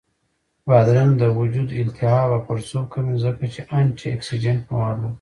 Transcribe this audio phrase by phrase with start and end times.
[0.67, 5.09] بادرنګ د وجود التهاب او پړسوب کموي، ځکه چې انټياکسیدنټ مواد لري